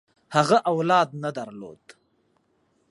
هغه 0.35 0.57
اولاد 0.71 1.09
نه 1.23 1.29
درلود. 1.37 1.83